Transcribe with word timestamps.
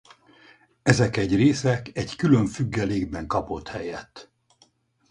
Ezek 0.83 1.17
egy 1.17 1.35
része 1.35 1.81
egy 1.93 2.15
külön 2.15 2.45
függelékben 2.45 3.27
kapott 3.27 3.67
helyet. 3.67 4.31